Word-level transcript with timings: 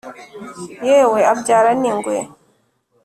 yewe 0.87 1.19
abyara 1.33 1.71
n'ingwe 1.81 2.17